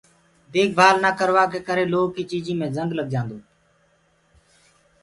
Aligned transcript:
ديک 0.51 0.69
ڀآل 0.77 0.95
نآ 1.03 1.09
ڪروآ 1.19 1.43
ڪي 1.51 1.59
ڪرآ 1.67 1.83
لوه 1.93 2.05
ڪي 2.15 2.23
چيجينٚ 2.29 2.59
مي 2.59 2.67
جنگ 2.75 2.89
لگدو 2.99 3.23
هي۔ 3.29 3.37